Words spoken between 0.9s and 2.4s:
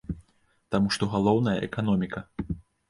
што галоўнае эканоміка!